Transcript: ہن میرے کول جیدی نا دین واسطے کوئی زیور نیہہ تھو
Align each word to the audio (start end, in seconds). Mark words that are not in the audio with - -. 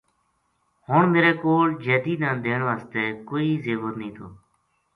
ہن 0.87 1.01
میرے 1.13 1.31
کول 1.41 1.69
جیدی 1.83 2.13
نا 2.21 2.29
دین 2.45 2.61
واسطے 2.67 3.03
کوئی 3.29 3.49
زیور 3.63 3.91
نیہہ 3.99 4.13
تھو 4.15 4.27